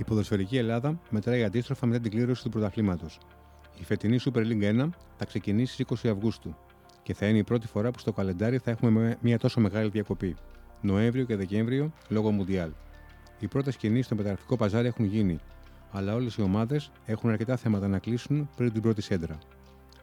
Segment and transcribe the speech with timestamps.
[0.00, 3.18] Η ποδοσφαιρική Ελλάδα μετράει αντίστροφα μετά την κλήρωση του πρωταθλήματος.
[3.80, 6.56] Η φετινή Super League 1 θα ξεκινήσει στις 20 Αυγούστου
[7.02, 10.36] και θα είναι η πρώτη φορά που στο καλεντάρι θα έχουμε μια τόσο μεγάλη διακοπή.
[10.80, 12.70] Νοέμβριο και Δεκέμβριο λόγω Μουντιάλ.
[13.38, 15.38] Οι πρώτες κινήσεις στο μεταγραφικό παζάρι έχουν γίνει,
[15.90, 19.38] αλλά όλες οι ομάδες έχουν αρκετά θέματα να κλείσουν πριν την πρώτη σέντρα.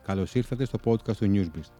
[0.06, 1.72] Καλώς ήρθατε στο podcast του Newsbeast.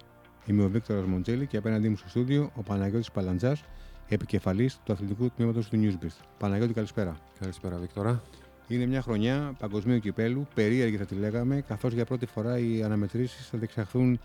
[0.47, 3.63] Είμαι ο Βίκτορας Μοντζέλη και απέναντί μου στο στούντιο ο Παναγιώτης Παλαντζάς,
[4.09, 6.25] επικεφαλής του αθλητικού τμήματος του Newsbeast.
[6.39, 7.17] Παναγιώτη, καλησπέρα.
[7.41, 8.23] Καλησπέρα, Βίκτορα.
[8.69, 13.49] Είναι μια χρονιά παγκοσμίου κυπέλου, περίεργη θα τη λέγαμε, καθώς για πρώτη φορά οι αναμετρήσεις
[13.49, 14.21] θα διεξαχθούν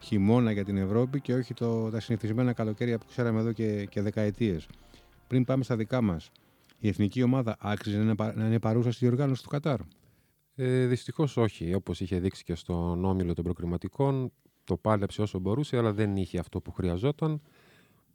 [0.00, 4.02] χειμώνα για την Ευρώπη και όχι το, τα συνηθισμένα καλοκαίρια που ξέραμε εδώ και, και
[4.02, 4.66] δεκαετίες.
[5.26, 6.30] Πριν πάμε στα δικά μας,
[6.78, 7.98] η εθνική ομάδα άξιζε
[8.34, 9.80] να είναι παρούσα στη διοργάνωση του Κατάρ;
[10.54, 11.74] Ε, Δυστυχώς όχι.
[11.74, 14.32] Όπως είχε δείξει και στον όμιλο των προκριματικών,
[14.64, 17.40] το πάλεψε όσο μπορούσε, αλλά δεν είχε αυτό που χρειαζόταν.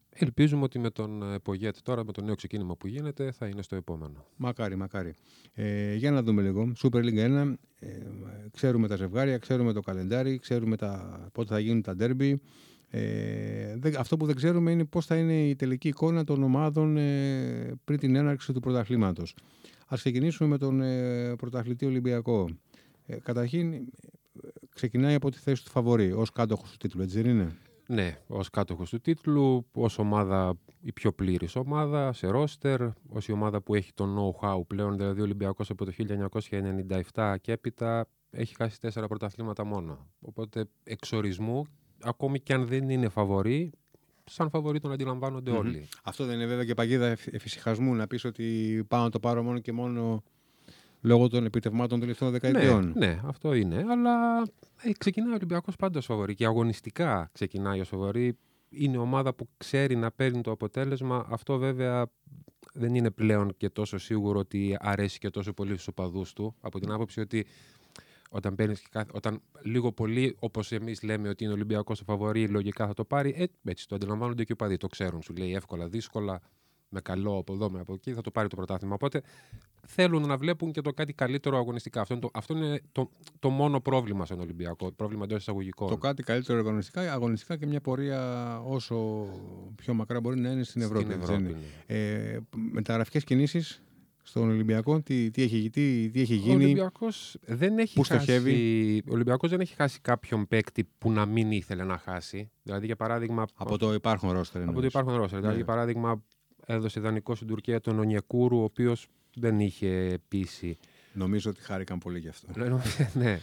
[0.10, 3.76] Ελπίζουμε ότι με τον Πογέτ τώρα, με το νέο ξεκίνημα που γίνεται, θα είναι στο
[3.76, 4.26] επόμενο.
[4.36, 5.14] Μακάρι, μακάρι.
[5.54, 6.72] Ε, για να δούμε λίγο.
[6.84, 7.88] Super League 1, ε,
[8.52, 12.42] ξέρουμε τα ζευγάρια, ξέρουμε το καλεντάρι, ξέρουμε τα, πότε θα γίνουν τα ντέρμπι.
[12.92, 17.74] Ε, αυτό που δεν ξέρουμε είναι πώς θα είναι η τελική εικόνα των ομάδων ε,
[17.84, 19.36] πριν την έναρξη του πρωταθλήματος.
[19.88, 22.50] Ας ξεκινήσουμε με τον ε, πρωταθλητή Ολυμπιακό.
[23.06, 23.74] Ε, καταρχήν,
[24.76, 27.56] ξεκινάει από τη θέση του Φαβορή ως κάτοχος του τίτλου, έτσι δεν είναι;
[27.92, 33.32] Ναι, ως κάτοχος του τίτλου, ως ομάδα η πιο πλήρης ομάδα, σε ρόστερ, ως η
[33.32, 35.92] ομάδα που έχει το know-how πλέον, δηλαδή ο Ολυμπιακός από το
[37.14, 40.08] 1997 και έπειτα έχει χάσει τέσσερα πρωταθλήματα μόνο.
[40.20, 41.66] Οπότε εξορισμού,
[42.04, 43.72] ακόμη και αν δεν είναι φαβορή,
[44.24, 45.88] σαν φαβορή τον αντιλαμβάνονται όλοι.
[46.04, 49.60] Αυτό δεν είναι βέβαια και παγίδα εφησυχασμού να πεις ότι πάω να το πάρω μόνο
[49.60, 50.24] και μόνο
[51.02, 52.94] λόγω των επιτευγμάτων των τελευταίων δεκαετιών.
[52.96, 53.86] Ναι, ναι, αυτό είναι.
[53.90, 54.42] Αλλά
[54.82, 58.38] ε, ξεκινάει ο Ολυμπιακός πάντα φαβορή και αγωνιστικά ξεκινάει ω φαβορή.
[58.70, 61.26] Είναι ομάδα που ξέρει να παίρνει το αποτέλεσμα.
[61.30, 62.06] Αυτό βέβαια
[62.74, 66.56] δεν είναι πλέον και τόσο σίγουρο ότι αρέσει και τόσο πολύ στους οπαδούς του.
[66.62, 67.46] Από την άποψη ότι
[68.30, 72.94] όταν παίρνεις όταν λίγο πολύ, όπως εμείς λέμε ότι είναι Ολυμπιακός ο φαβορή, λογικά θα
[72.94, 73.34] το πάρει.
[73.38, 74.78] Ε, έτσι το αντιλαμβάνονται και οι οπαδοί.
[74.78, 75.22] Το ξέρουν.
[75.22, 76.42] Σου λέει εύκολα, δύσκολα
[76.90, 78.94] με καλό από εδώ, με από εκεί, θα το πάρει το πρωτάθλημα.
[78.94, 79.22] Οπότε
[79.88, 82.02] θέλουν να βλέπουν και το κάτι καλύτερο αγωνιστικά.
[82.02, 84.92] Αυτό είναι το, αυτό είναι το, το μόνο πρόβλημα στον Ολυμπιακό.
[84.92, 85.90] Πρόβλημα εντός εισαγωγικών.
[85.90, 89.28] Το κάτι καλύτερο αγωνιστικά, αγωνιστικά και μια πορεία όσο
[89.76, 91.06] πιο μακρά μπορεί να είναι στην Ευρώπη.
[91.06, 91.96] Στην Ευρώπη ναι.
[91.96, 92.40] ε,
[92.72, 93.84] μεταγραφικέ κινήσεις
[94.24, 96.54] στον Ολυμπιακό, τι, τι, έχει, τι, τι έχει γίνει.
[96.54, 101.52] Ο Ολυμπιακός δεν έχει χάσει, ο Ολυμπιακός δεν έχει χάσει κάποιον παίκτη που να μην
[101.52, 102.52] ήθελε να χάσει.
[102.64, 103.46] Δηλαδή, για παράδειγμα.
[103.56, 104.62] Από το υπάρχον ρόστερ.
[104.62, 105.40] Από το υπάρχον ρόστερ.
[105.40, 105.64] Δηλαδή, ναι.
[105.64, 106.24] για παράδειγμα,
[106.74, 110.78] έδωσε δανεικό στην Τουρκία τον Ονιεκούρου, ο οποίος δεν είχε πείσει.
[111.14, 112.48] Νομίζω ότι χάρηκαν πολύ γι' αυτό.
[113.14, 113.40] ναι.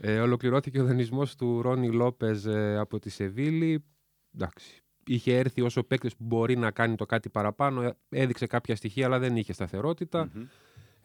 [0.00, 3.84] Ε, ολοκληρώθηκε ο δανεισμός του Ρόνι Λόπε ε, από τη Σεβίλη.
[4.34, 4.82] Εντάξει.
[5.06, 7.82] Είχε έρθει όσο παίκτης που μπορεί να κάνει το κάτι παραπάνω.
[7.82, 10.30] Ε, έδειξε κάποια στοιχεία, αλλά δεν είχε σταθερότητα.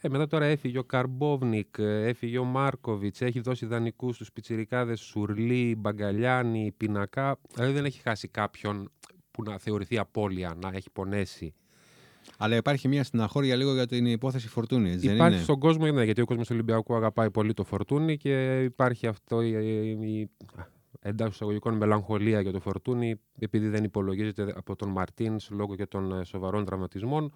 [0.02, 5.00] Ε, μετά τώρα έφυγε ο Καρμπόβνικ, ε, έφυγε ο Μάρκοβιτς, έχει δώσει δανεικού στου πιτσιρικάδες
[5.00, 7.40] Σουρλί, Μπαγκαλιάνη, Πινακά.
[7.54, 8.92] Δηλαδή δεν έχει χάσει κάποιον
[9.36, 11.54] που να θεωρηθεί απώλεια, να έχει πονέσει.
[12.38, 14.90] Αλλά υπάρχει μια στεναχώρια λίγο για την υπόθεση Φορτούνη.
[14.90, 18.18] Υπάρχει δεν είναι; στον κόσμο, ναι, γιατί ο κόσμος του Ολυμπιακού αγαπάει πολύ το Φορτούνη
[18.18, 19.50] και υπάρχει αυτό η,
[19.90, 20.30] η
[21.00, 26.20] εντάξεων εισαγωγικών μελαγχολία για το Φορτούνη, επειδή δεν υπολογίζεται από τον Μαρτίν λόγω και των
[26.20, 27.34] ε, σοβαρών τραυματισμών.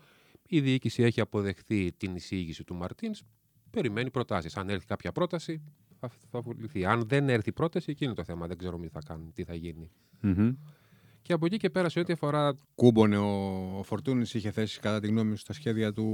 [0.48, 3.12] Η διοίκηση έχει αποδεχθεί την εισήγηση του Μαρτίν.
[3.70, 4.58] Περιμένει προτάσεις.
[4.58, 5.62] Αν έρθει κάποια πρόταση,
[6.00, 6.44] θα, θα
[6.88, 8.48] Αν δεν έρθει πρόταση, εκείνο το θέμα.
[8.48, 9.92] Δεν ξέρουμε τι θα κάνει, τι θα γίνει.
[10.24, 10.56] Mm-hmm.
[11.30, 12.58] Και από εκεί και πέρα σε ό,τι αφορά.
[12.76, 16.06] Κούμπονε ο, ο Φορτούνης είχε θέσει κατά τη γνώμη σου στα σχέδια του.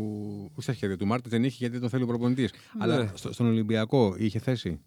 [0.52, 2.52] Όχι στα σχέδια του Μάρτιν, δεν είχε γιατί τον θέλει ο προπονητής.
[2.52, 2.84] Ναι.
[2.84, 4.82] Αλλά στο, στον Ολυμπιακό είχε θέση.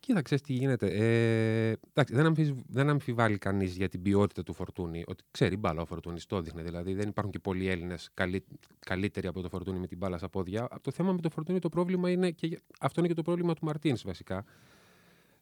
[0.00, 0.86] Κοίταξε τι γίνεται.
[0.86, 5.04] Ε, εντάξει, δεν, αμφισ, δεν αμφιβάλλει κανείς για την ποιότητα του Φορτούνη.
[5.06, 6.62] Ότι ξέρει μπάλα ο Φορτούνης, το έδειχνε.
[6.62, 8.44] Δηλαδή δεν υπάρχουν και πολλοί Έλληνες καλύ,
[8.86, 10.68] καλύτεροι από το Φορτούνη με την μπάλα στα πόδια.
[10.80, 12.30] Το θέμα με το Φορτούνη το πρόβλημα είναι.
[12.30, 14.44] Και, αυτό είναι και το πρόβλημα του Μαρτίνς βασικά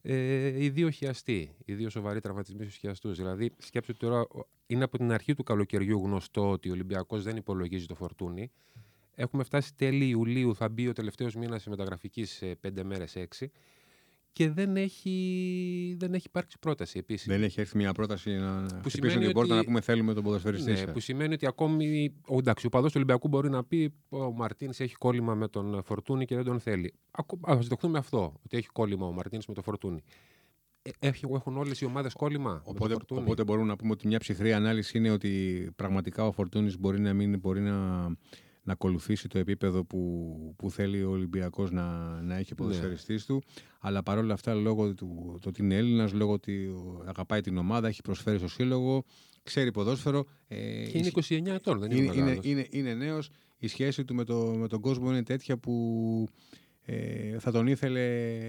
[0.02, 3.16] ε, οι δύο χιαστοί, οι δύο σοβαροί τραυματισμοί στους χιαστούς.
[3.16, 4.26] Δηλαδή, σκέψτε τώρα,
[4.66, 8.50] είναι από την αρχή του καλοκαιριού γνωστό ότι ο Ολυμπιακός δεν υπολογίζει το φορτούνι.
[9.14, 13.50] Έχουμε φτάσει τέλη Ιουλίου, θα μπει ο τελευταίος μήνας τη μεταγραφική σε πέντε μέρες, έξι
[14.32, 17.26] και δεν έχει, δεν έχει υπάρξει πρόταση επίσης.
[17.26, 20.72] Δεν έχει έρθει μια πρόταση να που χτυπήσουν την πόρτα να πούμε θέλουμε τον ποδοσφαιριστή.
[20.72, 22.14] Ναι, που σημαίνει ότι ακόμη.
[22.26, 25.82] Ο, εντάξει, ο παδός του Ολυμπιακού μπορεί να πει ο Μαρτίνς έχει κόλλημα με τον
[25.84, 26.94] Φορτούνη και δεν τον θέλει.
[27.40, 30.02] Α δεχτούμε αυτό, ότι έχει κόλλημα ο Μαρτίνς με τον Φορτούνη.
[30.98, 32.62] Ε, έχουν όλες οι ομάδες κόλλημα.
[32.64, 37.00] Οπότε, οπότε μπορούμε να πούμε ότι μια ψυχρή ανάλυση είναι ότι πραγματικά ο Φορτούνης μπορεί
[37.00, 38.06] να μην μπορεί να
[38.62, 41.82] να ακολουθήσει το επίπεδο που, που θέλει ο Ολυμπιακός να,
[42.22, 43.36] να έχει ποδοσφαιριστής ναι.
[43.36, 43.42] του
[43.78, 46.74] αλλά παρόλα αυτά λόγω του το ότι είναι Έλληνας, λόγω ότι
[47.06, 49.04] αγαπάει την ομάδα, έχει προσφέρει στο σύλλογο
[49.42, 50.56] ξέρει ποδόσφαιρο ε,
[50.90, 54.36] και είναι 29 ετών, δεν είναι, είναι, είναι, είναι, νέος η σχέση του με, το,
[54.36, 56.28] με τον κόσμο είναι τέτοια που
[56.84, 58.02] ε, θα τον ήθελε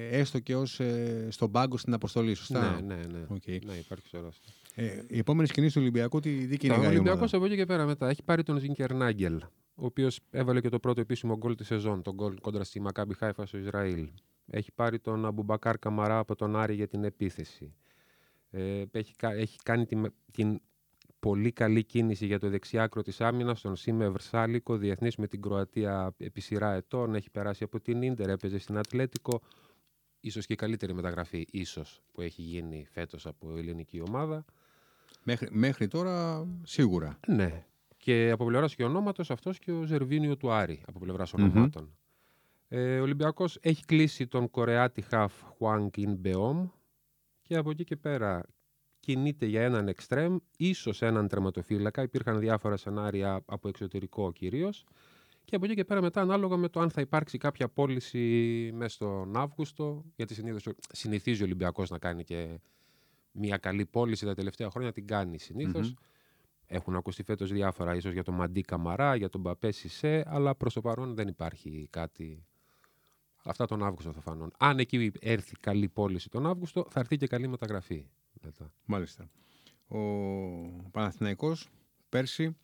[0.10, 3.26] έστω και ως ε, στον πάγκο στην αποστολή, σωστά; Ναι, ναι, ναι.
[3.30, 3.60] Okay.
[3.66, 4.40] ναι υπάρχει σωρός.
[4.76, 7.56] Ε, η επόμενη σκηνή του Ολυμπιακού, τι, τι Ο κυνηγάει η Ολυμπιακό ομάδα; από εκεί
[7.56, 9.42] και πέρα μετά έχει πάρει τον Ζίνκερ Νάγκελ,
[9.76, 13.14] ο οποίος έβαλε και το πρώτο επίσημο γκολ της σεζόν, τον γκολ κόντρα στη Μακάμπι
[13.14, 14.10] Χάιφας στο Ισραήλ.
[14.48, 17.76] Έχει πάρει τον Αμπουμπακάρ Καμαρά από τον Άρη για την επίθεση.
[18.50, 20.62] Ε, έχει, κα- έχει κάνει την, την
[21.20, 26.14] πολύ καλή κίνηση για το δεξιάκρο της άμυνας, τον Σίμε Βρσάλικο, διεθνής με την Κροατία
[26.18, 27.16] επί σειρά ετών.
[27.16, 29.42] Έχει περάσει από την Ίντερ, έπαιζε στην Ατλέτικο.
[30.20, 34.46] Ίσως και η καλύτερη μεταγραφή, ίσως, που έχει γίνει φέτος από ελληνική ομάδα.
[35.24, 37.20] Μέχρι, μέχρι τώρα σίγουρα.
[37.28, 37.66] Ναι.
[38.04, 41.44] Και από πλευράς και ονόματος αυτός και ο Ζερβίνιο του Άρη από πλευράς Μμμ.
[41.44, 41.98] ονομάτων.
[42.68, 46.68] Ε, ο Ολυμπιακός έχει κλείσει τον Κορεάτη Χαφ Χουάνγκ Ιν Μπεόμ
[47.42, 48.46] και από εκεί και πέρα
[49.00, 52.02] κινείται για έναν εξτρέμ, ίσως έναν τερματοφύλακα.
[52.02, 54.86] Υπήρχαν διάφορα σενάρια από εξωτερικό κυρίως.
[55.46, 58.96] Και από εκεί και πέρα μετά ανάλογα με το αν θα υπάρξει κάποια πώληση μέσα
[58.96, 62.60] στον Αύγουστο, γιατί συνήθως, συνηθίζει ο Ολυμπιακός να κάνει και
[63.32, 65.88] μια καλή πώληση τα τελευταία χρόνια, την κάνει συνήθως.
[65.88, 65.96] Μμμ.
[66.74, 70.74] Έχουν ακουστεί φέτος διάφορα, ίσως για τον Μαντί Καμαρά, για τον Μπαπέ Σισε, αλλά προς
[70.74, 72.46] το παρόν δεν υπάρχει κάτι.
[73.44, 74.54] Αυτά τον Αύγουστο θα φανούν.
[74.58, 78.06] Αν εκεί έρθει καλή πώληση τον Αύγουστο, θα έρθει και καλή μεταγραφή.
[78.42, 78.72] Μετά.
[78.86, 79.30] Μάλιστα.
[79.88, 80.00] Ο
[80.92, 81.70] Παναθηναϊκός
[82.10, 82.56] πέρσι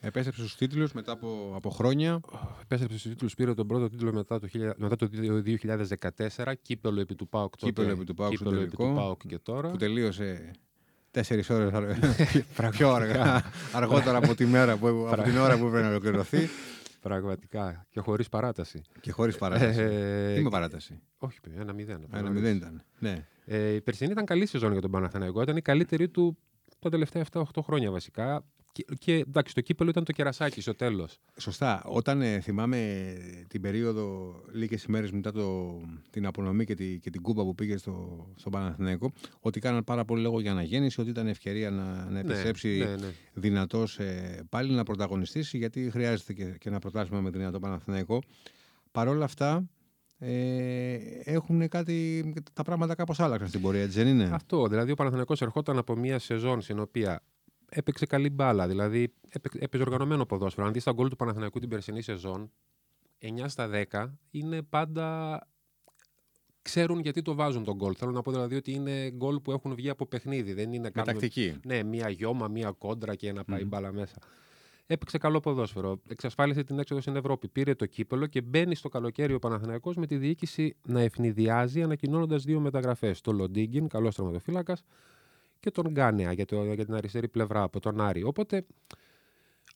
[0.00, 2.20] επέστρεψε στους τίτλους μετά από, από χρόνια.
[2.62, 5.08] Επέστρεψε στους τίτλους, πήρε τον πρώτο τίτλο μετά το, 1000 μετά το
[6.36, 9.00] 2014, κύπελο επί του ΠΑΟΚ τότε, Κύπελλο επί του ΠΑΟΚ στο κύπελλο επί τελικό, του
[9.00, 9.70] ΠΑΟΚ και τώρα.
[9.70, 10.50] που τελείωσε
[11.10, 13.42] τέσσερις ώρες αρ- πιο αργά,
[13.72, 16.48] αργότερα από, τη μέρα που, από την ώρα που έπρεπε να ολοκληρωθεί
[17.00, 17.86] Πραγματικά.
[17.90, 18.82] Και χωρίς παράταση.
[19.00, 19.80] και χωρίς παράταση.
[19.80, 21.00] Ε, Τι με παράταση.
[21.18, 22.06] Όχι, ένα μηδέν.
[22.14, 22.82] Ένα μηδέν ήταν.
[22.98, 23.26] Ναι.
[23.44, 25.42] Ε, η περσινή ήταν καλή σεζόν για τον Παναθηναϊκό.
[25.42, 26.38] Ήταν η καλύτερη του
[26.78, 28.44] τα τελευταία 7-8 χρόνια βασικά.
[28.72, 31.18] Και, και εντάξει, το κύπελο ήταν το κερασάκι στο τέλος.
[31.36, 31.82] Σωστά.
[31.86, 33.12] Όταν ε, θυμάμαι
[33.48, 35.80] την περίοδο λίγες ημέρες μετά το,
[36.10, 40.04] την απονομή και, τη, και την κούπα που πήγε στο, στον Παναθηναϊκό, ότι κάναν πάρα
[40.04, 43.12] πολύ λόγο για αναγέννηση, ότι ήταν ευκαιρία να, να επιστρέψει Ναι, ναι, ναι.
[43.34, 48.22] δυνατός ε, πάλι να πρωταγωνιστήσει, γιατί χρειάζεται και, και ένα πρωτάθλημα με δυνατό Παναθηναϊκό.
[48.92, 49.68] Παρ' όλα αυτά,
[50.18, 50.94] ε,
[51.24, 52.32] έχουν κάτι.
[52.52, 54.66] Τα πράγματα κάπως άλλαξαν στην πορεία, έτσι δεν είναι; Αυτό.
[54.66, 57.22] Δηλαδή, ο Παναθηναϊκός ερχόταν από μια σεζόν στην οποία
[57.70, 58.68] έπαιξε καλή μπάλα.
[58.68, 60.66] Δηλαδή, έπαι- έπαιζε οργανωμένο ποδόσφαιρο.
[60.66, 62.50] Αν δεις τα γκολ του Παναθηναϊκού την περσινή σεζόν,
[63.18, 65.38] 9 στα 10 είναι πάντα.
[66.62, 67.94] Ξέρουν γιατί το βάζουν τον γκολ.
[67.98, 70.52] Θέλω να πω δηλαδή ότι είναι γκολ που έχουν βγει από παιχνίδι.
[70.52, 71.56] Δεν είναι Με κάνουν- τακτική.
[71.66, 73.68] Ναι, μία γιώμα, μία κόντρα και να πάει Μμμ.
[73.68, 74.14] μπάλα μέσα.
[74.86, 76.00] Έπαιξε καλό ποδόσφαιρο.
[76.08, 77.48] Εξασφάλισε την έξοδο στην Ευρώπη.
[77.48, 82.44] Πήρε το κύπελο και μπαίνει στο καλοκαίρι ο Παναθηναϊκός με τη διοίκηση να ευνηδιάζει ανακοινώνοντας
[82.44, 83.20] δύο μεταγραφές.
[83.20, 84.82] Το Λοντίγκιν, καλός τραυματοφύλακας,
[85.60, 88.22] και τον Γκάνεα για, το, για την αριστερή πλευρά από τον Άρη.
[88.22, 88.66] Οπότε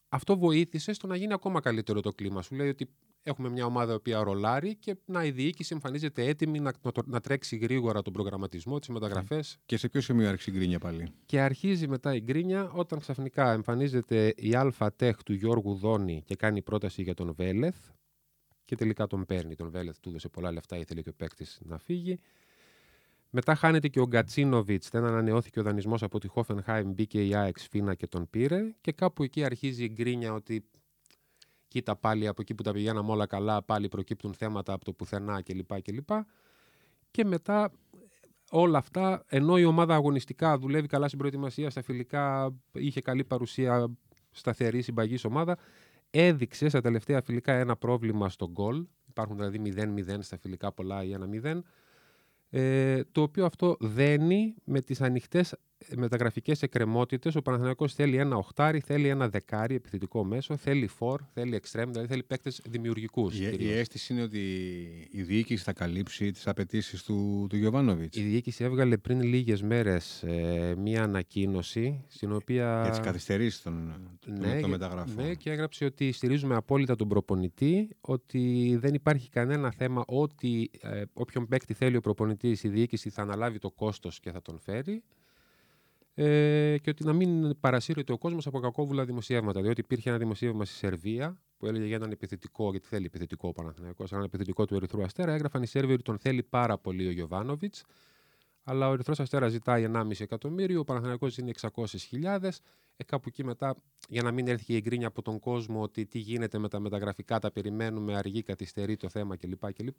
[0.08, 2.42] αυτό βοήθησε στο να γίνει ακόμα καλύτερο το κλίμα.
[2.42, 2.88] Σου λέει ότι
[3.22, 7.02] έχουμε μια ομάδα η οποία ρολάρει και να η διοίκηση εμφανίζεται έτοιμη να, να, το-
[7.06, 9.58] να τρέξει γρήγορα τον προγραμματισμό, τις μεταγραφές.
[9.66, 13.52] Και σε ποιο σημείο άρχισε η γκρίνια πάλι; Και αρχίζει μετά η γκρίνια όταν ξαφνικά
[13.52, 17.76] εμφανίζεται η Αλφα Τεχ του Γιώργου Δόνη και κάνει πρόταση για τον Βέλεθ.
[18.64, 21.78] Και τελικά τον παίρνει τον Βέλεθ, του έδωσε πολλά λεφτά, ήθελε και ο παίκτης να
[21.78, 22.18] φύγει.
[23.36, 27.58] Μετά χάνεται και ο Γκατσίνοβιτς, δεν ανανεώθηκε ο δανεισμός από τη Χόφενχάιμ, μπήκε η ΑΕΚ
[27.58, 28.74] Σφίνα και τον πήρε.
[28.80, 30.64] Και κάπου εκεί αρχίζει η γκρίνια ότι
[31.68, 35.42] κοίτα πάλι από εκεί που τα πηγαίναμε όλα καλά, πάλι προκύπτουν θέματα από το πουθενά
[35.42, 35.82] κλπ.
[35.82, 36.08] κλπ.
[37.10, 37.70] Και μετά
[38.50, 43.94] όλα αυτά, ενώ η ομάδα αγωνιστικά δουλεύει καλά στην προετοιμασία, στα φιλικά είχε καλή παρουσία,
[44.30, 45.58] σταθερή συμπαγής ομάδα,
[46.10, 48.86] έδειξε στα τελευταία φιλικά ένα πρόβλημα στο γκολ.
[49.08, 49.74] Υπάρχουν δηλαδή
[50.06, 51.60] 0-0 στα φιλικά πολλά ή 1-0.
[52.56, 55.54] Ε, το οποίο αυτό δένει με τις ανοιχτές
[55.96, 57.34] μεταγραφικές εκκρεμότητες.
[57.34, 62.08] Ο Παναθηναϊκός θέλει ένα οχτάρι, θέλει ένα δεκάρι επιθετικό μέσο, θέλει φορ, θέλει εξτρέμ, δηλαδή
[62.08, 63.38] θέλει παίκτες δημιουργικούς.
[63.38, 63.76] Η, η κυρίως.
[63.78, 64.40] αίσθηση είναι ότι
[65.10, 68.16] η διοίκηση θα καλύψει τις απαιτήσεις του, του Γιωβάνοβιτς.
[68.16, 72.80] Η διοίκηση έβγαλε πριν λίγες μέρες ε, μία ανακοίνωση στην οποία...
[72.82, 75.24] Για τις καθυστερήσεις των, των, των για- μεταγραφών.
[75.24, 81.02] ναι, και έγραψε ότι στηρίζουμε απόλυτα τον προπονητή, ότι δεν υπάρχει κανένα θέμα ότι ε,
[81.12, 85.02] όποιον παίκτη θέλει ο προπονητής, η διοίκηση θα αναλάβει το κόστος και θα τον φέρει.
[86.16, 89.62] Ε, και ότι να μην παρασύρεται ο κόσμος από κακόβουλα δημοσιεύματα.
[89.62, 93.52] Διότι υπήρχε ένα δημοσίευμα στη Σερβία που έλεγε για έναν επιθετικό, γιατί θέλει επιθετικό ο
[93.52, 95.32] Παναθηναϊκός, έναν επιθετικό του Ερυθρού Αστέρα.
[95.32, 97.84] Έγραφαν οι Σέρβοι ότι τον θέλει πάρα πολύ ο Γιωβάνοβιτς.
[98.64, 102.48] Αλλά ο Ερυθρός Αστέρα ζητάει 1,5 εκατομμύριο, ο Παναθηναϊκός είναι 600.000.
[102.96, 103.76] Ε, κάπου εκεί μετά,
[104.08, 106.80] για να μην έρθει και η γκρίνια από τον κόσμο ότι τι γίνεται με τα
[106.80, 109.72] μεταγραφικά, τα περιμένουμε, αργεί, καθυστερεί το θέμα κλπ.
[109.72, 109.98] κλπ.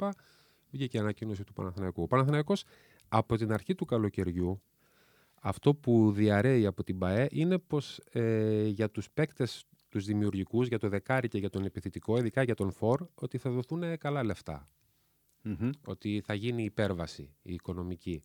[0.72, 2.01] Βγήκε η ανακοίνωση του Παναθηναϊκού.
[2.01, 2.63] Ο Παναθηναϊκός
[3.07, 4.62] από την αρχή του καλοκαιριού
[5.47, 10.79] αυτό που διαρρέει από την ΠαΕ είναι πως ε, για τους παίκτες τους δημιουργικούς για
[10.79, 14.23] το δεκάρι και για τον επιθετικό, ειδικά για τον Φορ, ότι θα δοθούν καλά
[15.85, 18.23] Ότι θα γίνει υπέρβαση η οικονομική.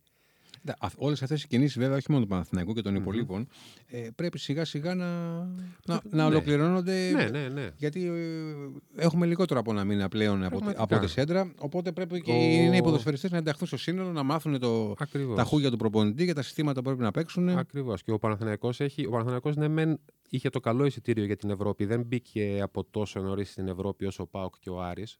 [0.95, 3.47] Όλες αυτές οι κινήσεις, βέβαια, όχι μόνο του Παναθηναϊκού και των υπολείπων,
[3.87, 5.47] ε, πρέπει σιγά σιγά να, να,
[5.85, 6.23] να ναι.
[6.23, 7.11] ολοκληρώνονται.
[7.11, 7.69] Ναι, ναι, ναι.
[7.77, 11.53] Γιατί ε, έχουμε λιγότερο από ένα μήνα πλέον από, από τη σέντρα.
[11.57, 14.93] Οπότε πρέπει και οι νέοι ποδοσφαιριστές να ενταχθούν στο σύνολο, να μάθουν το,
[15.35, 17.49] τα χούγια του προπονητή και τα συστήματα που πρέπει να παίξουν.
[17.49, 18.03] Ακριβώς.
[18.03, 19.05] Και ο Παναθηναϊκός έχει.
[19.05, 19.99] Ο Παναθηναϊκός, ναι, μεν
[20.29, 21.85] είχε το καλό εισιτήριο για την Ευρώπη.
[21.85, 25.19] Δεν μπήκε από τόσο νωρίς στην Ευρώπη όσο ο Πάοκ και ο Άρης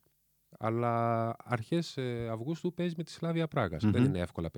[0.61, 3.47] αλλά αρχές ε, Αυγούστου παίζεις με τη Σλάβια
[3.81, 4.49] Δεν είναι εύκολα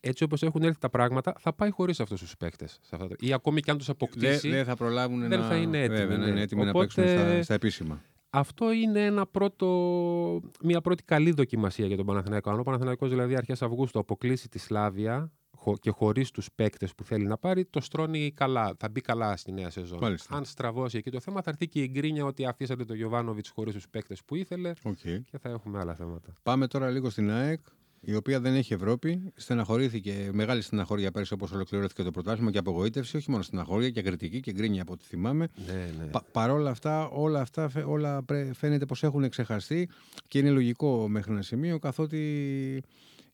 [0.00, 2.80] Έτσι όπως έχουν έρθει τα πράγματα, θα πάει χωρίς αυτούς τους παίκτες.
[3.18, 4.50] Ή ακόμη και αν τους αποκτήσει.
[4.50, 6.40] Δεν θα προλάβουν δεν να, θα είναι έτοιμοι, βέβαια, ναι.
[6.40, 8.02] έτοιμοι να παίξουν στα, στα επίσημα.
[8.30, 12.50] Αυτό είναι ένα πρώτο, μια πρώτη καλή δοκιμασία για τον Παναθηναϊκό.
[12.50, 15.32] Αν ο Παναθηναϊκός δηλαδή αρχές Αυγούστου αποκλείσει τη Σλάβια
[15.80, 18.74] και χωρίς τους παίκτες που θέλει να πάρει, το στρώνει καλά.
[18.78, 19.98] Θα μπει καλά στη νέα σεζόν.
[20.00, 20.36] Μάλιστα.
[20.36, 23.74] Αν στραβώσει εκεί το θέμα, θα έρθει και η γκρίνια ότι αφήσατε τον Γιωβάνοβιτς χωρίς
[23.74, 25.20] τους παίκτες που ήθελε okay.
[25.30, 26.32] και θα έχουμε άλλα θέματα.
[26.42, 27.60] Πάμε τώρα λίγο στην ΑΕΚ,
[28.00, 29.32] η οποία δεν έχει Ευρώπη.
[29.34, 33.16] Στεναχωρήθηκε, μεγάλη στεναχώρια πέρσι όπως ολοκληρώθηκε το πρωτάθλημα και απογοήτευση.
[33.16, 35.48] Όχι μόνο στεναχώρια και κριτική και γκρίνια από ό,τι θυμάμαι.
[35.66, 36.10] Ναι, ναι.
[36.10, 39.88] Πα, παρόλα αυτά, όλα αυτά όλα φαίνεται πως έχουν ξεχαστεί
[40.28, 42.82] και είναι λογικό μέχρι ένα σημείο καθότι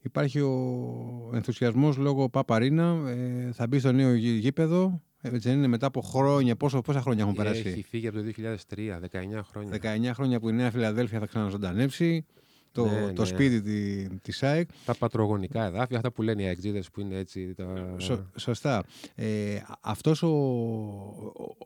[0.06, 2.96] Υπάρχει ο ενθουσιασμός λόγω Παπαρίνα.
[3.06, 5.02] Ε, θα μπει στο νέο γήπεδο.
[5.20, 6.56] Έτσι είναι μετά από χρόνια.
[6.56, 9.00] Πόσο, πόσα χρόνια έχουν περάσει; Έχει φύγει από το 2003,
[9.36, 9.78] 19 χρόνια.
[10.10, 12.24] 19 χρόνια που η Νέα Φιλαδέλφια θα ξαναζωντανέψει.
[12.72, 13.28] Το, ναι, το ναι.
[13.28, 14.68] σπίτι τη, της ΑΕΚ.
[14.84, 17.54] Τα πατρογονικά εδάφια, αυτά που λένε οι αεξίδες που είναι έτσι.
[17.54, 17.94] Τα...
[17.98, 18.84] Σω, σωστά.
[19.14, 20.28] Ε, αυτός ο,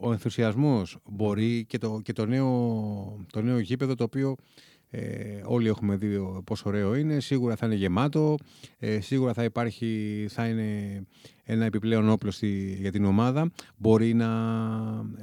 [0.01, 4.37] ο ενθουσιασμός μπορεί και το, και το, νέο, το νέο γήπεδο το οποίο
[4.91, 7.21] ε, όλοι έχουμε δει πόσο ωραίο είναι.
[7.21, 8.37] Σίγουρα θα είναι γεμάτο.
[8.79, 11.03] Ε, σίγουρα θα υπάρχει, θα είναι
[11.50, 13.50] ένα επιπλέον όπλο στη, για την ομάδα.
[13.76, 14.28] Μπορεί να,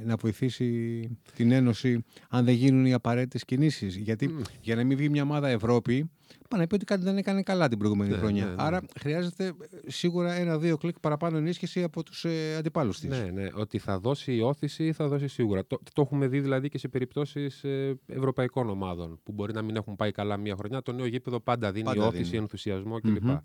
[0.04, 3.96] να βοηθήσει την Ένωση αν δεν γίνουν οι απαραίτητες κινήσεις.
[3.96, 6.10] Γιατί για να μην βγει μια ομάδα Ευρώπη,
[6.48, 8.44] Πάνε να πει ότι κάτι δεν έκανε καλά την προηγούμενη ναι, χρονιά.
[8.44, 8.56] Ναι, ναι.
[8.58, 9.52] Άρα χρειάζεται ε,
[9.86, 13.10] σίγουρα ένα-δύο κλικ παραπάνω ενίσχυση από τους ε, αντιπάλους της.
[13.10, 13.48] Ναι, ναι.
[13.54, 15.66] Ότι θα δώσει η όθηση θα δώσει σίγουρα.
[15.66, 19.76] Το, το έχουμε δει δηλαδή και σε περιπτώσεις ε, ευρωπαϊκών ομάδων που μπορεί να μην
[19.76, 20.82] έχουν πάει καλά μία χρονιά.
[20.82, 22.36] Το νέο γήπεδο πάντα δίνει πάντα όθηση, δίνει.
[22.36, 23.22] ενθουσιασμό κλπ.
[23.26, 23.40] Mm-hmm.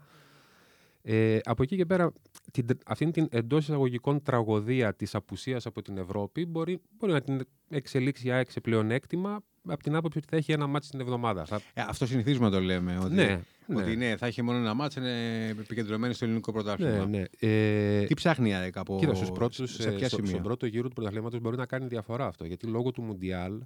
[1.05, 2.11] Ε, από εκεί και πέρα,
[2.51, 7.41] την, αυτήν την εντός εισαγωγικών τραγωδία της απουσίας από την Ευρώπη μπορεί, μπορεί να την
[7.69, 11.45] εξελίξει η ΑΕΚ σε πλεονέκτημα από την άποψη ότι θα έχει ένα μάτι την εβδομάδα.
[11.45, 11.61] Θα...
[11.73, 12.97] Ε, αυτό συνηθίζουμε να το λέμε.
[13.03, 13.41] Ότι, ναι,
[13.75, 14.15] ότι ναι.
[14.17, 17.05] θα έχει μόνο ένα μάτι, είναι επικεντρωμένη στο ελληνικό πρωτάθλημα.
[17.05, 17.23] Ναι, ναι.
[17.39, 18.05] Ε...
[18.05, 20.93] Τι ψάχνει η ΑΕΚ από Κοίτα, στους πρώτους, σε ποια σημεία; Στον πρώτο γύρο του
[20.93, 22.45] πρωταθλήματος μπορεί να κάνει διαφορά αυτό.
[22.45, 23.61] Γιατί λόγω του Μουντιάλ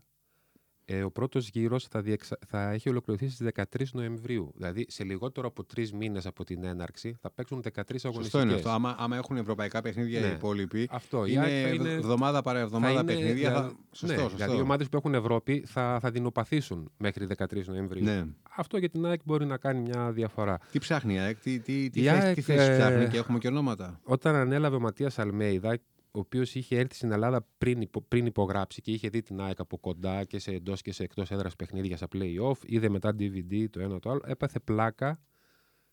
[0.89, 2.37] ε, ο πρώτος γύρος θα, διεξα...
[2.47, 4.51] θα έχει ολοκληρωθεί στις 13 Νοεμβρίου.
[4.55, 8.13] Δηλαδή σε λιγότερο από τρεις μήνες από την έναρξη θα παίξουν 13 αγωνιστικέ.
[8.21, 8.69] Σωστό είναι αυτό.
[8.69, 10.27] Άμα, άμα έχουν ευρωπαϊκά παιχνίδια ναι.
[10.27, 10.87] οι υπόλοιποι.
[10.91, 11.25] Αυτό.
[11.25, 13.51] Είναι, είναι εβδομάδα παρά εβδομάδα παιχνίδια.
[13.51, 13.71] Θα...
[13.91, 14.35] Σωστό, ναι, σωστό.
[14.35, 18.03] Δηλαδή οι ομάδες που έχουν Ευρώπη θα, θα δεινοπαθήσουν μέχρι 13 Νοεμβρίου.
[18.03, 18.25] Ναι.
[18.55, 20.59] Αυτό για την ΑΕΚ μπορεί να κάνει μια διαφορά.
[20.71, 23.99] Τι ψάχνει η ΑΕΚ, τι, τι, τι, θέση, τι θέση ψάχνει και έχουμε και ονόματα;
[24.03, 25.77] Όταν ανέλαβε ο Ματίας Αλμέιδα
[26.17, 29.77] ο οποίος είχε έρθει στην Ελλάδα πριν, πριν υπογράψει και είχε δει την ΑΕΚ από
[29.77, 32.57] κοντά και σε εντός και σε εκτός έδρας παιχνίδια στα playoff.
[32.65, 34.21] Είδε μετά DVD το ένα το άλλο.
[34.25, 35.19] Έπαθε πλάκα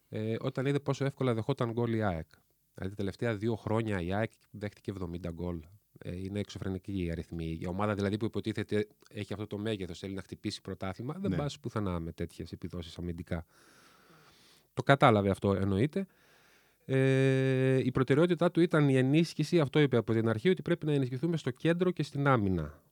[0.09, 2.27] ε, όταν είδε πόσο εύκολα δεχόταν γκολ η ΑΕΚ.
[2.75, 5.63] Δηλαδή τα τελευταία δύο χρόνια η ΑΕΚ δέχτηκε 70 γκολ.
[5.99, 7.59] Ε, είναι εξωφρενική η αριθμή.
[7.61, 11.37] Η ομάδα δηλαδή που υποτίθεται έχει αυτό το μέγεθος, θέλει να χτυπήσει πρωτάθλημα, δεν ναι.
[11.37, 13.47] πας πουθενά με τέτοιες επιδόσεις αμυντικά.
[14.75, 16.07] Το κατάλαβε αυτό εννοείται.
[16.85, 20.93] Ε, η προτεραιότητά του ήταν η ενίσχυση, αυτό είπε από την αρχή, ότι πρέπει να
[20.93, 22.83] ενισχυθούμε στο κέντρο και στην άμυνα.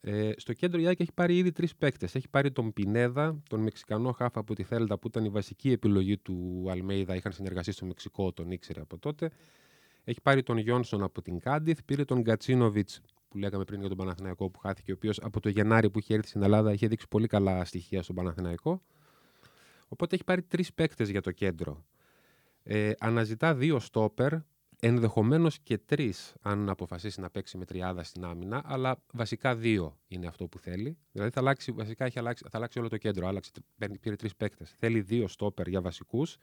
[0.00, 2.14] Ε, στο κέντρο η Άκη έχει πάρει ήδη τρεις παίκτες.
[2.14, 6.18] Έχει πάρει τον Πινέδα, τον Μεξικανό Χάφα από τη Θέλτα, που ήταν η βασική επιλογή
[6.18, 7.14] του Αλμέιδα.
[7.14, 9.30] Είχαν συνεργαστεί στο Μεξικό, τον ήξερε από τότε.
[10.04, 11.78] Έχει πάρει τον Γιόνσον από την Κάντιθ.
[11.84, 12.88] Πήρε τον Γκατσίνοβιτ,
[13.28, 16.14] που λέγαμε πριν για τον Παναθηναϊκό, που χάθηκε, ο οποίος από το Γενάρη που είχε
[16.14, 18.82] έρθει στην Ελλάδα είχε δείξει πολύ καλά στοιχεία στον Παναθηναϊκό.
[19.88, 21.84] Οπότε έχει πάρει τρεις παίκτες για το κέντρο.
[22.70, 24.32] Ε, αναζητά δύο στόπερ,
[24.80, 30.26] ενδεχομένως και τρεις αν αποφασίσει να παίξει με τριάδα στην άμυνα, αλλά βασικά δύο είναι
[30.26, 30.98] αυτό που θέλει.
[31.12, 33.50] Δηλαδή θα αλλάξει, βασικά έχει αλλάξει, θα αλλάξει όλο το κέντρο, άλλαξε,
[34.00, 34.74] πήρε τρεις παίκτες.
[34.76, 36.36] Θέλει δύο στόπερ για βασικούς,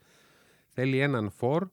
[0.68, 1.68] θέλει έναν φορ,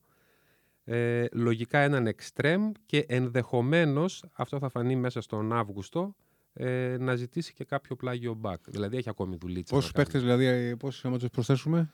[0.84, 6.16] ε, λογικά έναν εξτρέμ και ενδεχομένως, αυτό θα φανεί μέσα στον Αύγουστο,
[6.54, 8.62] ε, να ζητήσει και κάποιο πλάγιο μπακ.
[8.70, 9.76] Δηλαδή έχει ακόμη δουλίτσα.
[9.76, 11.94] Πόσους παίκτες δηλαδή, πόσους άμα τους προσθέσουμε;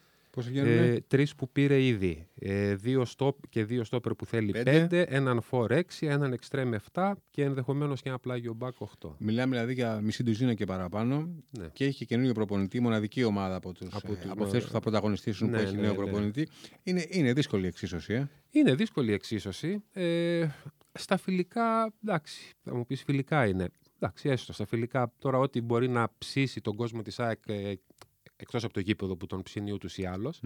[0.54, 2.28] Ε, Τρεις που πήρε ήδη.
[2.40, 7.44] Ε, δύο stop και δύο στόπερ που θέλει πέντε, έναν 4-6, έναν extreme 7 και
[7.44, 9.10] ενδεχομένως και ένα πλάγιο back 8.
[9.18, 11.68] Μιλάμε δηλαδή για μισή ντουζίνα και παραπάνω ναι.
[11.74, 14.80] και έχει και καινούριο προπονητή, μοναδική ομάδα από, τους, από, ε, από αυτέ που θα
[14.80, 15.96] πρωταγωνιστήσουν ναι, που έχει ναι, νέο ναι.
[15.96, 16.48] προπονητή.
[16.84, 18.14] Είναι, είναι δύσκολη η εξίσωση.
[18.14, 19.84] Ε; Είναι δύσκολη η εξίσωση.
[19.94, 20.48] Ε,
[20.94, 23.68] Στα φιλικά, εντάξει, θα μου πεις φιλικά είναι.
[24.00, 25.14] Εντάξει, έστω στα φιλικά.
[25.20, 27.40] Τώρα, ό,τι μπορεί να ψήσει τον κόσμο της ΑΕΚ
[28.40, 30.42] ε, εκτός από το γήπεδο που τον ψήνει ούτως ή άλλως,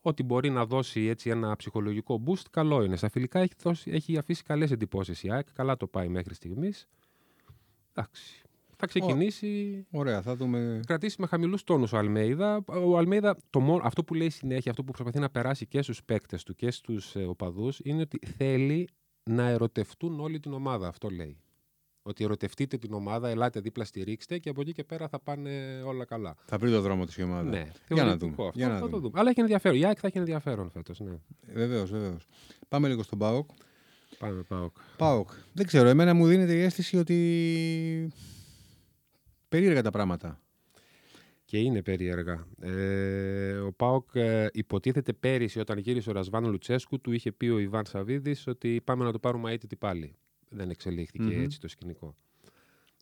[0.00, 2.96] ό,τι μπορεί να δώσει έτσι ένα ψυχολογικό boost, καλό είναι.
[2.96, 5.52] Στα φιλικά έχει, δώσει, έχει αφήσει καλές εντυπώσεις η ΑΕΚ.
[5.52, 6.88] Καλά το πάει μέχρι στιγμής.
[7.92, 8.40] Εντάξει.
[8.78, 9.86] Θα ξεκινήσει.
[9.90, 10.80] Ωραία, θα δούμε.
[10.86, 12.64] Κρατήσει με χαμηλούς τόνους ο Αλμέιδα.
[12.66, 16.42] Ο Αλμέιδα, το αυτό που λέει συνέχεια, αυτό που προσπαθεί να περάσει και στους παίκτες
[16.42, 18.88] του και στους ε, οπαδούς, είναι ότι θέλει
[19.22, 20.88] να ερωτευτούν όλη την ομάδα.
[20.88, 21.40] Αυτό λέει.
[22.08, 26.04] Ότι ερωτευτείτε την ομάδα, ελάτε δίπλα, στηρίξτε και από εκεί και πέρα θα πάνε όλα
[26.04, 26.36] καλά.
[26.44, 27.50] Θα βρει το δρόμο της ομάδα.
[27.50, 28.32] Ναι, για να δούμε.
[28.32, 28.90] Αυτό, για να θα δούμε.
[28.90, 29.18] το δούμε.
[29.20, 29.78] Αλλά έχει ενδιαφέρον.
[29.78, 31.00] Η ΑΕΚ θα έχει ενδιαφέρον φέτος.
[31.00, 31.18] Ναι.
[31.52, 32.26] Βεβαίως, βεβαίως.
[32.68, 33.50] Πάμε λίγο στον Πάοκ.
[34.18, 34.76] Πάμε, Πάοκ.
[34.96, 35.30] Πάοκ.
[35.52, 38.12] Δεν ξέρω, εμένα μου δίνεται η αίσθηση ότι.
[39.48, 40.40] περίεργα τα πράγματα.
[41.44, 42.46] Και είναι περίεργα.
[42.60, 47.58] Ε, ο Πάοκ ε, υποτίθεται πέρυσι όταν γύρισε ο Ρασβάν Λουτσέσκου, του είχε πει ο
[47.58, 50.14] Ιβάν Σαββίδης ότι πάμε να το πάρουμε αίτητη πάλι.
[50.48, 52.16] Δεν εξελίχθηκε έτσι το σκηνικό.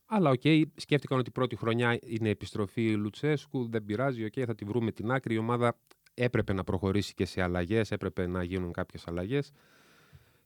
[0.07, 4.45] Αλλά OK, okay, σκέφτηκαν ότι η πρώτη χρονιά είναι επιστροφή Λουτσέσκου, δεν πειράζει, OK, okay,
[4.47, 5.35] θα τη βρούμε την άκρη.
[5.35, 5.79] Η ομάδα
[6.15, 9.51] έπρεπε να προχωρήσει και σε αλλαγές, έπρεπε να γίνουν κάποιες αλλαγές.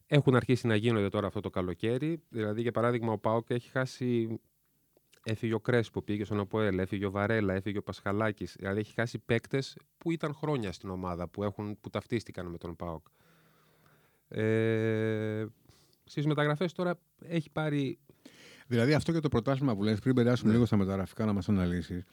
[0.07, 2.23] Έχουν αρχίσει να γίνονται τώρα αυτό το καλοκαίρι.
[2.29, 4.41] Δηλαδή, για παράδειγμα, ο ΠΑΟΚ έχει χάσει.
[5.23, 8.55] Έφυγε ο Κρέσπο, πήγε στον ΑΠΟΕΛ, έφυγε ο Βαρέλα, έφυγε ο Πασχαλάκης.
[8.59, 12.77] Δηλαδή, έχει χάσει παίκτες που ήταν χρόνια στην ομάδα, που, έχουν, που ταυτίστηκαν με τον
[12.77, 13.07] ΠΑΟΚ.
[14.29, 15.47] Ε,
[16.09, 16.99] Στις μεταγραφές τώρα
[17.29, 17.99] έχει πάρει.
[18.67, 20.55] Δηλαδή αυτό και το πρωτάθλημα που λες πριν περάσουμε Ναι.
[20.55, 22.05] λίγο στα μεταγραφικά να μας αναλύσεις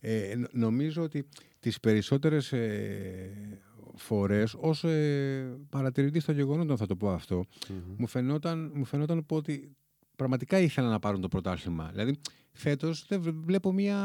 [0.00, 1.26] ε, νο- νομίζω ότι
[1.60, 3.60] τις περισσότερες ε,
[3.96, 7.44] φορές ως ε, παρατηρητής των γεγονότων θα το πω αυτό
[7.96, 9.76] μου, φαινόταν, μου φαινόταν πω ότι
[10.16, 12.16] πραγματικά ήθελαν να πάρουν το πρωτάθλημα δηλαδή
[12.52, 13.98] φέτος δεν βλέ- βλέπω μια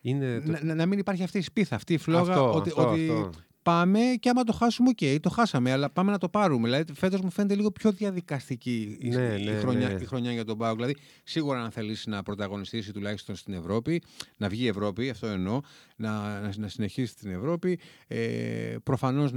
[0.00, 0.50] Είναι το...
[0.50, 3.08] να, να- να μην υπάρχει αυτή η σπίθα, αυτή η φλόγα Αυτό, ότι, αυτό, ότι
[3.10, 3.30] αυτό.
[3.62, 6.68] Πάμε και άμα το χάσουμε, οκ, το χάσαμε, αλλά πάμε να το πάρουμε.
[6.68, 10.00] Δηλαδή, φέτος μου φαίνεται λίγο πιο διαδικαστική η, Ναι, η ναι, χρονιά, ναι.
[10.00, 10.74] η χρονιά για τον ΠΑΟΚ.
[10.74, 14.02] Δηλαδή, σίγουρα να θελήσει να πρωταγωνιστήσει τουλάχιστον στην Ευρώπη,
[14.36, 15.60] να βγει η Ευρώπη, αυτό εννοώ,
[15.96, 17.78] να, να, να συνεχίσει στην Ευρώπη.
[18.06, 19.30] Ε, Προφανώς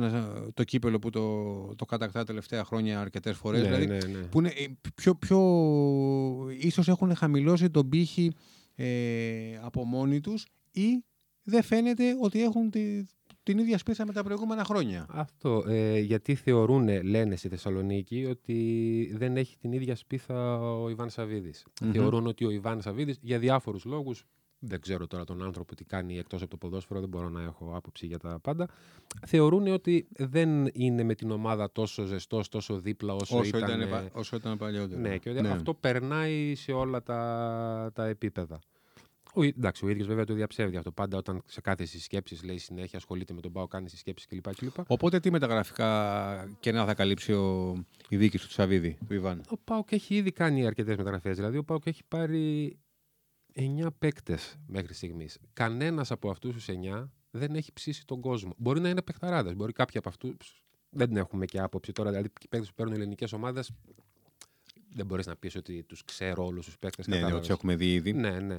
[0.53, 3.61] το κύπελλο που το, το κατακτά τελευταία χρόνια αρκετές φορές.
[3.61, 4.25] Ναι, δηλαδή, ναι, ναι.
[4.25, 5.39] που είναι ε, πιο, πιο
[6.59, 8.33] ίσως έχουν χαμηλώσει τον πήχη
[8.75, 8.85] ε,
[9.61, 11.03] από μόνοι τους ή
[11.43, 12.79] δεν φαίνεται ότι έχουν τη,
[13.45, 15.05] την ίδια σπίθα με τα προηγούμενα χρόνια.
[15.09, 15.63] Αυτό.
[15.67, 21.65] Ε, γιατί θεωρούν, λένε στη Θεσσαλονίκη, ότι δεν έχει την ίδια σπίθα ο Ιβάν Σαββίδης.
[21.81, 21.91] Μμμ.
[21.91, 24.25] Θεωρούν ότι ο Ιβάν Σαββίδης, για διάφορους λόγους,
[24.59, 27.71] δεν ξέρω τώρα τον άνθρωπο τι κάνει εκτός από το ποδόσφαιρο, δεν μπορώ να έχω
[27.75, 28.69] άποψη για τα πάντα,
[29.25, 33.79] θεωρούν ότι δεν είναι με την ομάδα τόσο ζεστός, τόσο δίπλα όσο, Όσο ήταν...
[33.79, 35.01] ήταν, πα- όσο ήταν παλιότερα.
[35.01, 38.59] Ναι, και ότι αυτό περνάει σε όλα τα, τα επίπεδα.
[39.35, 40.91] Ο, ί- εντάξει, ο ίδιος βέβαια το διαψεύδει αυτό.
[40.91, 44.55] Πάντα όταν σε κάθε συσκέψεις λέει συνέχεια ασχολείται με τον Πάο, κάνει συσκέψεις κλπ.
[44.55, 44.73] κλπ.
[44.87, 47.75] Οπότε τι μεταγραφικά κενά θα καλύψει ο,
[48.09, 51.35] η δίκη του Τσαβίδη, του Ιβάν; Ο Πάοκ έχει ήδη κάνει αρκετές μεταγραφές.
[51.35, 52.77] Δηλαδή, ο Πάοκ έχει πάρει
[53.55, 55.37] 9 παίκτες μέχρι στιγμής.
[55.53, 58.53] Κανένας από αυτούς τους 9 δεν έχει ψήσει τον κόσμο.
[58.57, 59.55] Μπορεί να είναι παιχταράδες.
[59.55, 60.63] Μπορεί κάποιοι από αυτούς.
[60.89, 62.09] Δεν έχουμε και άποψη τώρα.
[62.09, 63.71] Δηλαδή, οι παίκτες που παίρνουν ελληνικές ομάδες.
[64.93, 67.07] Δεν μπορείς να πεις ότι τους ξέρω όλους τους παίκτες.
[67.07, 68.13] Ναι, ναι, ότι έχουμε δει ήδη.
[68.13, 68.57] ναι, ναι.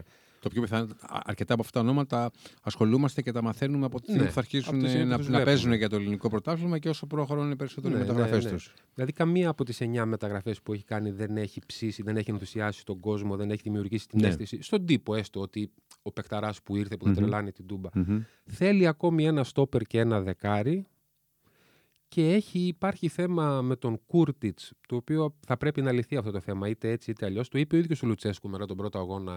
[0.48, 2.30] Το πιο πιθανό, α- αρκετά από αυτά τα ονόματα
[2.62, 5.10] ασχολούμαστε και τα μαθαίνουμε από τη στιγμή Ναι, που θα αρχίσουν από τη στιγμή που
[5.10, 5.52] να, τους να βλέπουμε.
[5.54, 8.56] παίζουν για το ελληνικό πρωτάθλημα και όσο προχωρούν περισσότερο οι Ναι, μεταγραφές ναι, ναι.
[8.56, 8.72] τους.
[8.94, 12.84] Δηλαδή, καμία από τις 9 μεταγραφές που έχει κάνει δεν έχει ψήσει, δεν έχει ενθουσιάσει
[12.84, 14.26] τον κόσμο, δεν έχει δημιουργήσει την Ναι.
[14.26, 14.62] αίσθηση.
[14.62, 15.70] Στον τύπο έστω ότι
[16.02, 17.16] ο παικταρά που ήρθε, που θα Μμμ.
[17.16, 17.88] τρελάνει την τούμπα.
[17.94, 18.20] Μμμ.
[18.46, 20.86] Θέλει ακόμη ένα στόπερ και ένα δεκάρι.
[22.08, 26.40] Και έχει, υπάρχει θέμα με τον Κούρτιτς, το οποίο θα πρέπει να λυθεί αυτό το
[26.40, 27.48] θέμα, είτε έτσι είτε αλλιώς.
[27.48, 29.34] Το είπε ο ίδιος ο Λουτσέσκου μετά τον πρώτο αγώνα,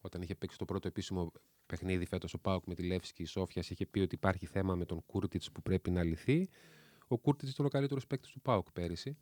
[0.00, 1.32] όταν είχε παίξει το πρώτο επίσημο
[1.66, 3.70] παιχνίδι φέτος ο Πάουκ με τη Λεύσκη Σόφιας.
[3.70, 6.48] Είχε πει ότι υπάρχει θέμα με τον Κούρτιτς που πρέπει να λυθεί.
[7.08, 9.16] Ο Κούρτιτς ήταν ο καλύτερος παίκτης του Πάουκ πέρυσι.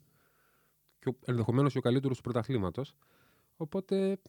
[0.99, 2.93] Και ενδεχομένως και ο καλύτερος του πρωταθλήματος.
[3.55, 4.19] Οπότε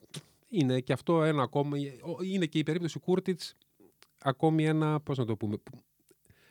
[0.49, 1.99] είναι και αυτό ένα ακόμη.
[2.23, 3.57] Είναι και η περίπτωση Κούρτιτς
[4.19, 5.01] ακόμη ένα.
[5.01, 5.57] Πώς να το πούμε.
[5.57, 5.83] που-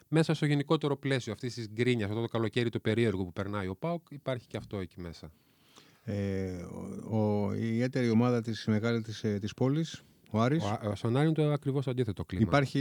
[0.08, 3.76] Μέσα στο γενικότερο πλαίσιο αυτής της γκρίνιας, αυτό το καλοκαίρι το περίεργο που περνάει ο
[3.76, 5.32] Πάουκ, υπάρχει και αυτό εκεί μέσα.
[6.10, 6.52] Ε,
[7.10, 10.96] ο, ο- η ιδιαίτερη ομάδα της μεγάλη της, ε, της πόλης, ο Άρης, Ο, Α-
[10.96, 12.44] στον Άρη είναι το ακριβώς αντίθετο κλίμα.
[12.48, 12.80] υπάρχει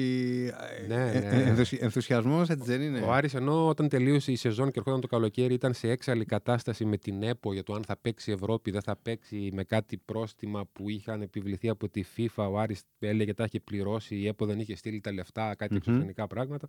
[0.83, 1.27] ε, Ναι, ε, ναι.
[1.43, 5.01] ε, ενθουσι- ενθουσιασμός, έτσι δεν είναι; Ο Άρης ενώ όταν τελείωσε η σεζόν και ερχόταν
[5.01, 8.71] το καλοκαίρι ήταν σε έξαλλη κατάσταση με την ΕΠΟ για το αν θα παίξει Ευρώπη,
[8.71, 12.47] δεν θα παίξει με κάτι πρόστιμα που είχαν επιβληθεί από τη FIFA.
[12.51, 15.81] Ο Άρης έλεγε τα είχε πληρώσει, η ΕΠΟ δεν είχε στείλει τα λεφτά, κάτι Μμμ.
[15.87, 16.69] εξωφρενικά πράγματα.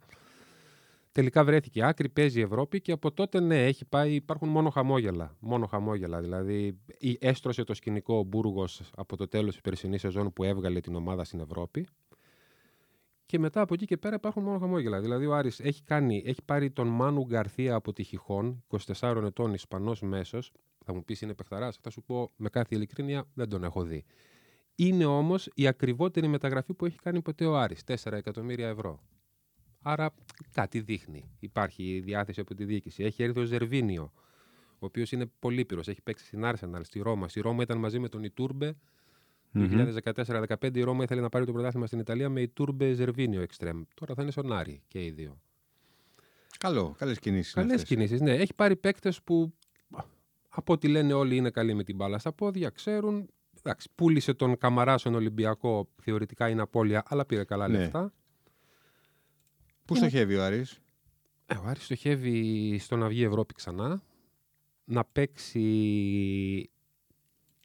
[1.12, 5.36] Τελικά βρέθηκε άκρη, παίζει η Ευρώπη και από τότε ναι, έχει πάει, υπάρχουν μόνο χαμόγελα.
[5.40, 6.22] Μόνο χαμόγελα.
[6.22, 10.80] Δηλαδή, ή- έστρωσε το σκηνικό ο Μπούργος από το τέλος της περσινής σεζόν που έβγαλε
[10.80, 11.88] την ομάδα στην Ευρώπη.
[13.26, 15.00] Και μετά από εκεί και πέρα υπάρχουν μόνο χαμόγελα.
[15.00, 19.54] Δηλαδή ο Άρης έχει, κάνει, έχει πάρει τον Μάνου Γκαρθία από τη Χιχόν, 24 ετών
[19.54, 20.52] Ισπανός μέσος.
[20.86, 24.06] Θα μου πεις είναι παιχταράς; Θα σου πω με κάθε ειλικρίνεια δεν τον έχω δει.
[24.76, 27.84] Είναι όμως η ακριβότερη μεταγραφή που έχει κάνει ποτέ ο Άρης.
[27.84, 29.00] 4 εκατομμύρια ευρώ.
[29.82, 30.14] Άρα
[30.52, 31.30] κάτι δείχνει.
[31.40, 33.04] Υπάρχει διάθεση από τη διοίκηση.
[33.04, 34.12] Έχει έρθει ο Ζερβίνιο,
[34.74, 35.88] ο οποίος είναι πολύπειρος.
[35.88, 37.28] Έχει παίξει στην Arsenal, στη Ρώμα.
[37.28, 38.76] Στη Ρώμα ήταν μαζί με τον Ιτούρμπε.
[39.54, 39.60] Το
[40.60, 43.82] 2014-2015 η Ρώμα ήθελε να πάρει το πρωτάθλημα στην Ιταλία με Ιτούρμπε Ζερβίνιο εξτρέμ.
[43.94, 45.40] Τώρα θα είναι στον Άρη και οι δύο.
[46.58, 47.54] Καλό, καλές κινήσεις.
[47.54, 48.34] Καλές κινήσεις, ναι.
[48.36, 49.54] Έχει πάρει παίκτες που
[50.50, 53.30] από ό,τι λένε όλοι είναι καλοί με την μπάλα στα πόδια, ξέρουν.
[53.64, 57.78] Εντάξει, πούλησε τον Καμαρά στον Ολυμπιακό, θεωρητικά είναι απώλεια, αλλά πήρε καλά Ναι.
[57.78, 58.14] λεφτά.
[59.90, 60.82] Πού στοχεύει ο Άρης;
[61.46, 64.02] Ε, ο Άρης στοχεύει στο να βγει Ευρώπη ξανά,
[64.86, 66.70] να παίξει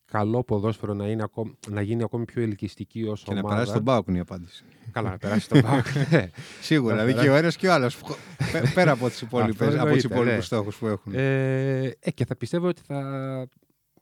[0.05, 3.55] καλό ποδόσφαιρο, να, είναι ακόμη, να γίνει ακόμη πιο ελκυστική ως Και να ομάδα.
[3.55, 4.65] περάσει τον Πάουκ είναι η απάντηση.
[4.93, 5.87] Καλά, να περάσει τον Πάοκ.
[6.11, 6.31] ναι.
[6.61, 7.99] Σίγουρα, Να δηλαδή και ο ένα και ο άλλος.
[8.75, 10.15] Πέρα από τις υπόλοιπε Αυτό από τους εννοείται, ναι.
[10.15, 11.13] υπόλοιπους στόχους που έχουν.
[11.15, 13.03] ε, ε, και θα πιστεύω ότι θα...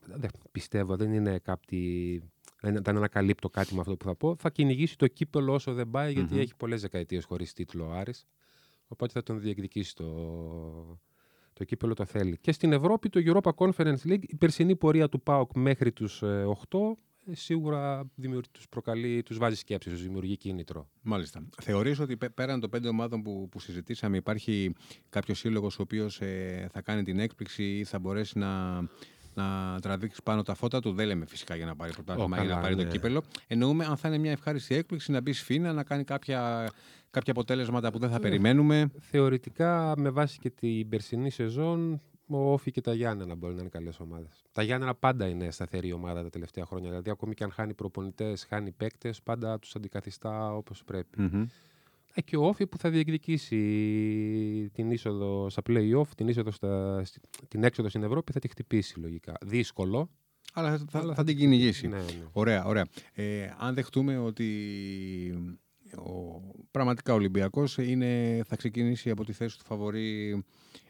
[0.01, 2.21] Δεν πιστεύω, δεν είναι κάτι...
[2.63, 4.35] Δεν, δεν ανακαλύπτω κάτι με αυτό που θα πω.
[4.35, 6.39] Θα κυνηγήσει το κύπελο όσο δεν πάει, γιατί Μμμ.
[6.39, 8.25] έχει πολλές δεκαετίες χωρίς τίτλο ο Άρης.
[8.87, 10.05] Οπότε θα τον διεκδικήσει το,
[11.53, 12.37] το κύπελο το θέλει.
[12.41, 16.45] Και στην Ευρώπη το Europa Conference League, η περσινή πορεία του ΠΑΟΚ μέχρι τους ε,
[16.69, 16.77] 8,
[17.25, 20.89] ε, σίγουρα δημιουργεί, τους προκαλεί, τους βάζει σκέψεις, τους δημιουργεί κίνητρο.
[21.01, 21.43] Μάλιστα.
[21.61, 24.73] Θεωρείς ότι πέ- πέραν των πέντε ομάδων που, που συζητήσαμε υπάρχει
[25.09, 26.21] κάποιος σύλλογος ο οποίος
[26.71, 28.79] θα κάνει την έκπληξη ή θα μπορέσει να,
[29.35, 30.93] να τραβήξεις πάνω τα φώτα του.
[30.93, 32.89] Δεν λέμε φυσικά για να πάρει πρωτάθλημα Ω, ή να καλά, πάρει το ναι.
[32.89, 33.23] κύπελο.
[33.47, 36.69] Εννοούμε αν θα είναι μια ευχάριστη έκπληξη να μπεις σφίνα, να κάνει κάποια,
[37.09, 38.21] κάποια αποτέλεσματα που δεν θα Ναι.
[38.21, 38.91] περιμένουμε.
[38.99, 43.69] Θεωρητικά, με βάση και την περσινή σεζόν, ο Όφη και τα Γιάννενα μπορεί να είναι
[43.69, 44.43] καλές ομάδες.
[44.51, 46.89] Τα Γιάννενα πάντα είναι σταθερή ομάδα τα τελευταία χρόνια.
[46.89, 51.21] Δηλαδή, ακόμη και αν χάνει προπονητές, χάνει παίκτες, πάντα τους αντικαθιστά όπως πρέπει.
[51.21, 51.45] Μμμ.
[52.15, 53.59] Ε, και ο Όφη που θα διεκδικήσει
[54.73, 58.99] την είσοδο στα play-off, την, είσοδο στα, στη- την έξοδο στην Ευρώπη, θα τη χτυπήσει
[58.99, 59.33] λογικά.
[59.45, 60.09] Δύσκολο.
[60.53, 61.87] Αλλά θα, θα, Αλλά θα την κυνηγήσει.
[61.87, 62.03] Ναι, ναι.
[62.31, 62.85] Ωραία, ωραία.
[63.13, 64.47] Ε, αν δεχτούμε ότι
[65.97, 70.37] ο, πραγματικά ο Ολυμπιακός είναι, θα ξεκινήσει από τη θέση του φαβορή ε,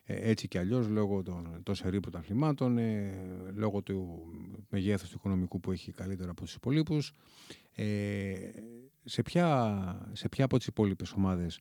[0.06, 3.14] έτσι και αλλιώς λόγω των, των σερή πρωταθλημάτων, ε,
[3.56, 4.26] λόγω του
[4.70, 7.14] μεγέθους του οικονομικού που έχει καλύτερα από τους υπολείπους.
[7.76, 8.34] Ε,
[9.04, 11.60] σε, ποια, σε ποια από τις υπόλοιπες ομάδες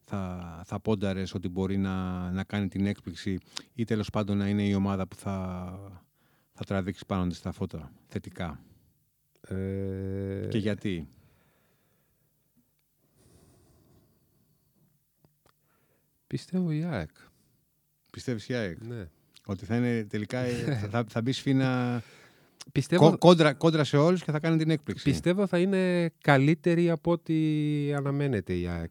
[0.00, 3.38] θα, θα πόνταρες ότι μπορεί να, να κάνει την έκπληξη
[3.74, 6.02] ή τέλος πάντων να είναι η ομάδα που θα,
[6.52, 8.60] θα τραβήξεις πάνω της τα φώτα θετικά;
[9.40, 11.08] Ε, Και γιατί;
[16.26, 17.10] Πιστεύω η ΑΕΚ.
[18.16, 19.08] Πιστεύεις η ΑΕΚ; Ναι.
[19.46, 22.02] ότι θα είναι τελικά ε, θα, θα, θα μπει σφίνα
[22.72, 25.04] Πιστεύω, κο- κόντρα, κόντρα σε όλους και θα κάνει την έκπληξη.
[25.04, 27.34] Πιστεύω θα είναι καλύτερη από ό,τι
[27.94, 28.90] αναμένεται η ΑΕΚ.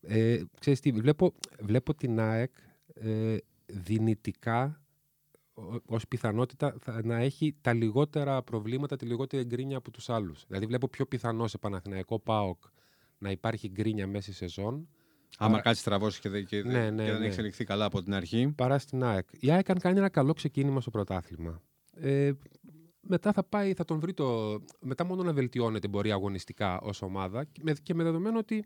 [0.00, 2.50] Ε, ξέρεις τι, βλέπω, βλέπω την ΑΕΚ
[2.94, 4.80] ε, δυνητικά
[5.54, 10.44] ω- ως πιθανότητα θα, να έχει τα λιγότερα προβλήματα, τη λιγότερη γκρίνια από τους άλλους.
[10.46, 12.62] Δηλαδή βλέπω πιο πιθανό σε Παναθηναϊκό ΠΑΟΚ
[13.18, 14.88] να υπάρχει γκρίνια μέσα στη σεζόν
[15.38, 17.24] Άμα Άρα- κάτσεις τραβώσεις και, δεν- και, Ναι, δεν- ναι, και δεν ναι.
[17.24, 18.52] έχεις εξελιχθεί καλά από την αρχή.
[18.56, 19.28] παρά στην ΑΕΚ.
[19.40, 21.62] Η ΑΕΚ αν κάνει ένα καλό ξεκίνημα στο πρωτάθλημα.
[21.94, 22.32] Ε,
[23.00, 24.58] μετά θα πάει, θα τον βρει το...
[24.80, 28.64] Μετά μόνο να βελτιώνεται μπορεί αγωνιστικά ως ομάδα και με, και με δεδομένο ότι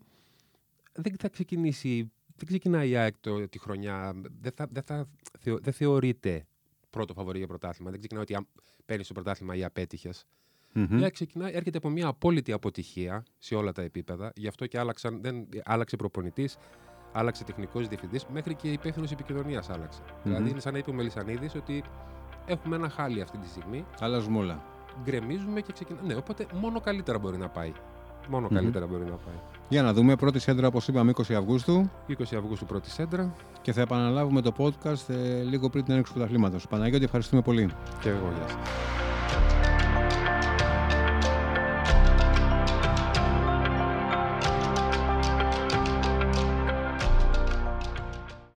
[0.92, 5.08] δεν θα ξεκινήσει, δεν ξεκινάει η ΑΕΚ το, τη χρονιά, δεν, θα, δεν, θα,
[5.40, 6.46] θεω- δεν θεωρείται
[6.90, 7.90] πρώτο φαβορή για πρωτάθλημα.
[7.90, 8.46] Δεν ξεκινάει ότι αν
[8.84, 10.24] παίρνεις το πρωτάθλημα ή απέτυχες.
[10.74, 10.98] Μμμ.
[10.98, 14.32] Η ΑΕΚ ξεκινάει, έρχεται από μια απόλυτη αποτυχία σε όλα τα επίπεδα.
[14.36, 16.56] Γι' αυτό και άλλαξαν, δεν, άλλαξε προπονητής,
[17.12, 20.00] άλλαξε τεχνικός διευθυντής, μέχρι και υπεύθυνος επικοινωνίας άλλαξε.
[20.22, 21.84] Δηλαδή είναι σαν να είπε ο Μελισανίδης ότι
[22.46, 24.62] έχουμε ένα χάλι αυτή τη στιγμή, Αλλάζουμε όλα.
[25.04, 26.06] γκρεμίζουμε και ξεκινάμε.
[26.06, 27.72] Ναι, οπότε μόνο καλύτερα μπορεί να πάει.
[28.28, 28.54] Μόνο Μμμ.
[28.56, 29.34] καλύτερα μπορεί να πάει.
[29.68, 30.16] Για να δούμε.
[30.16, 35.08] Πρώτη σέντρα, όπως είπαμε, 20 Αυγούστου 20 Αυγούστου πρώτη σέντρα και θα επαναλάβουμε το podcast
[35.14, 36.66] ε, λίγο πριν την έναρξη του πρωταθλήματος.
[36.68, 37.70] Παναγιώτη, ευχαριστούμε πολύ.
[38.00, 39.03] και εγώ γεια σας.